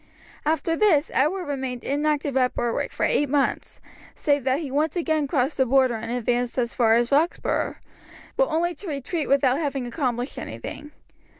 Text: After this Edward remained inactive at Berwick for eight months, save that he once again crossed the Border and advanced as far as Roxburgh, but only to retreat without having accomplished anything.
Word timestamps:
After 0.47 0.75
this 0.75 1.11
Edward 1.13 1.45
remained 1.45 1.83
inactive 1.83 2.35
at 2.35 2.55
Berwick 2.55 2.91
for 2.91 3.03
eight 3.05 3.29
months, 3.29 3.79
save 4.15 4.45
that 4.45 4.57
he 4.61 4.71
once 4.71 4.95
again 4.95 5.27
crossed 5.27 5.57
the 5.57 5.65
Border 5.67 5.93
and 5.93 6.09
advanced 6.11 6.57
as 6.57 6.73
far 6.73 6.95
as 6.95 7.11
Roxburgh, 7.11 7.77
but 8.35 8.47
only 8.47 8.73
to 8.73 8.87
retreat 8.87 9.29
without 9.29 9.59
having 9.59 9.85
accomplished 9.85 10.39
anything. 10.39 10.89